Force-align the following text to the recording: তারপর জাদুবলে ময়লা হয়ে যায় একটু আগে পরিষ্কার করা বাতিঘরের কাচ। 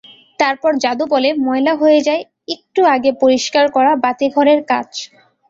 তারপর 0.39 0.71
জাদুবলে 0.83 1.29
ময়লা 1.45 1.73
হয়ে 1.81 1.99
যায় 2.07 2.21
একটু 2.55 2.81
আগে 2.95 3.11
পরিষ্কার 3.21 3.65
করা 3.75 3.91
বাতিঘরের 4.03 4.59
কাচ। 4.69 4.91